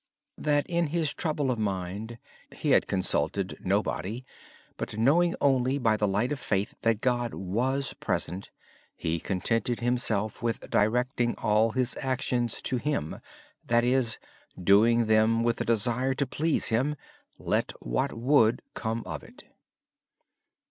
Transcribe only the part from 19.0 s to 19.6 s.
of it.